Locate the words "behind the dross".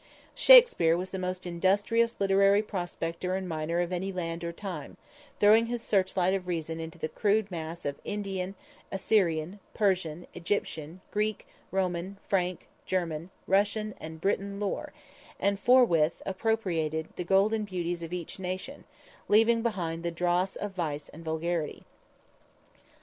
19.61-20.55